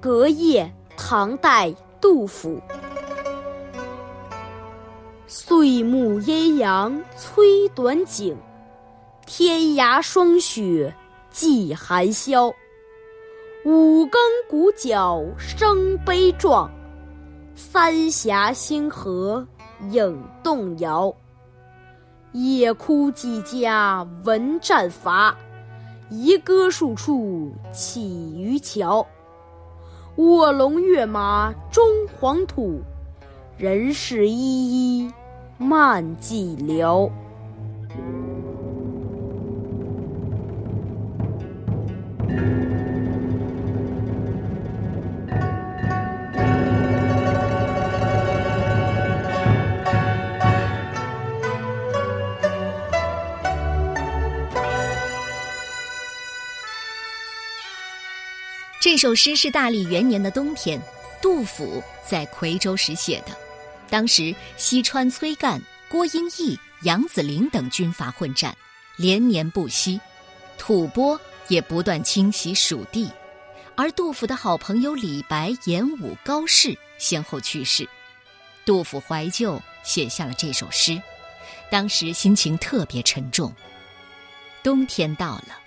[0.00, 2.60] 隔夜，唐代，杜甫。
[5.26, 8.36] 岁暮阴阳催短景，
[9.24, 10.94] 天涯霜雪
[11.32, 12.52] 霁寒宵。
[13.64, 16.70] 五更鼓角声悲壮，
[17.54, 19.46] 三峡星河
[19.90, 21.14] 影动摇。
[22.32, 25.36] 夜哭几家闻战伐，
[26.10, 29.06] 遗歌数处起渔樵。
[30.16, 31.84] 卧龙跃马终
[32.18, 32.80] 黄土，
[33.56, 35.12] 人事依依
[35.56, 37.08] 漫寂寥。
[58.84, 60.78] 这首诗是大历元年的冬天，
[61.22, 63.34] 杜甫在夔州时写的。
[63.88, 68.54] 当时西川崔干、郭英义、杨子陵等军阀混战，
[68.98, 69.98] 连年不息，
[70.58, 71.18] 吐蕃
[71.48, 73.10] 也不断侵袭蜀地。
[73.74, 77.88] 而杜甫的好朋友李白、严武、高适先后去世，
[78.66, 81.00] 杜甫怀旧，写下了这首诗。
[81.70, 83.50] 当时心情特别沉重。
[84.62, 85.58] 冬天到了，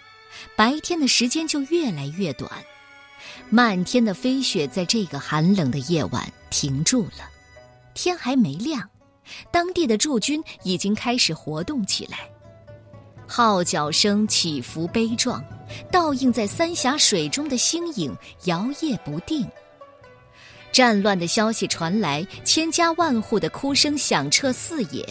[0.55, 2.52] 白天的时间就越来越短。
[3.49, 7.29] 漫天的飞雪在这个寒冷的夜晚停住了，
[7.93, 8.87] 天还没亮，
[9.51, 12.19] 当地的驻军已经开始活动起来。
[13.27, 15.43] 号角声起伏悲壮，
[15.91, 18.15] 倒映在三峡水中的星影
[18.45, 19.45] 摇曳不定。
[20.71, 25.05] 战乱的消息传来，千家万户的哭声响彻四野，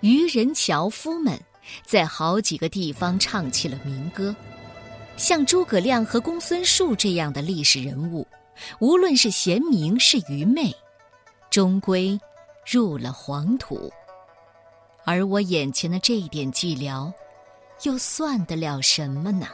[0.00, 1.38] 渔人樵夫们
[1.84, 4.34] 在好几个地方唱起了民歌。
[5.18, 8.24] 像诸葛亮和公孙述这样的历史人物，
[8.78, 10.72] 无论是贤明是愚昧，
[11.50, 12.18] 终归
[12.64, 13.92] 入了黄土。
[15.04, 17.12] 而我眼前的这一点寂寥，
[17.82, 19.48] 又算得了什么呢？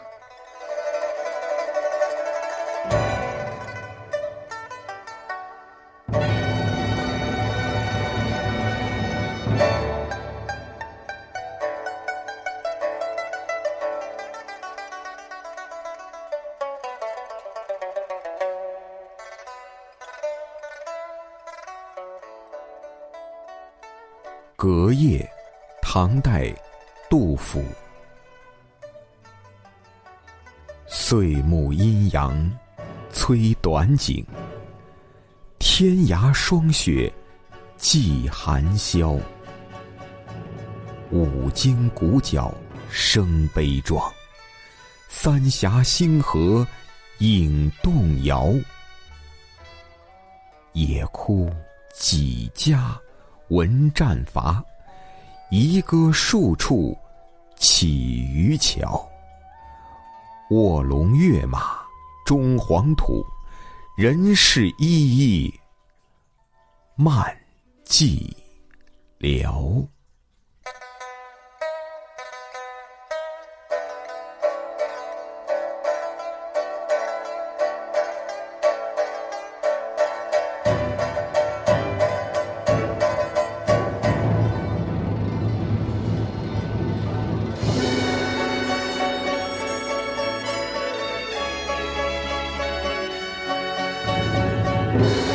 [24.64, 25.30] 隔夜，
[25.82, 26.50] 唐代，
[27.10, 27.62] 杜甫。
[30.86, 32.50] 岁暮阴阳
[33.12, 34.24] 催短景，
[35.58, 37.12] 天涯霜雪
[37.76, 39.18] 霁寒宵。
[41.10, 42.50] 五更鼓角
[42.88, 44.10] 声悲壮，
[45.10, 46.66] 三峡星河
[47.18, 48.50] 影动摇。
[50.72, 51.52] 野哭
[51.92, 52.98] 几家。
[53.48, 54.64] 闻战伐，
[55.50, 56.96] 遗歌数处
[57.56, 58.88] 起渔樵。
[60.50, 61.78] 卧龙跃马
[62.24, 63.24] 终黄土，
[63.96, 65.54] 人事依依
[66.96, 67.36] 漫
[67.84, 68.32] 寂
[69.18, 69.86] 寥。
[94.94, 95.33] You